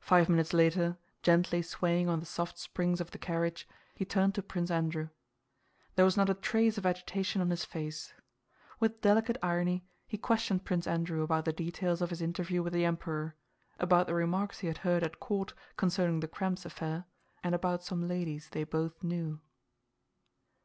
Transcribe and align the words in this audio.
Five 0.00 0.28
minutes 0.28 0.52
later, 0.52 0.98
gently 1.22 1.62
swaying 1.62 2.08
on 2.08 2.18
the 2.18 2.26
soft 2.26 2.58
springs 2.58 3.00
of 3.00 3.12
the 3.12 3.18
carriage, 3.18 3.68
he 3.94 4.04
turned 4.04 4.34
to 4.34 4.42
Prince 4.42 4.72
Andrew. 4.72 5.08
There 5.94 6.04
was 6.04 6.16
not 6.16 6.28
a 6.28 6.34
trace 6.34 6.78
of 6.78 6.84
agitation 6.84 7.40
on 7.40 7.50
his 7.50 7.64
face. 7.64 8.12
With 8.80 9.02
delicate 9.02 9.38
irony 9.40 9.84
he 10.04 10.18
questioned 10.18 10.64
Prince 10.64 10.88
Andrew 10.88 11.22
about 11.22 11.44
the 11.44 11.52
details 11.52 12.02
of 12.02 12.10
his 12.10 12.20
interview 12.20 12.60
with 12.60 12.72
the 12.72 12.84
Emperor, 12.84 13.36
about 13.78 14.08
the 14.08 14.14
remarks 14.14 14.58
he 14.58 14.66
had 14.66 14.78
heard 14.78 15.04
at 15.04 15.20
court 15.20 15.54
concerning 15.76 16.18
the 16.18 16.26
Krems 16.28 16.66
affair, 16.66 17.04
and 17.44 17.54
about 17.54 17.84
some 17.84 18.08
ladies 18.08 18.48
they 18.50 18.64
both 18.64 19.00
knew. 19.04 19.38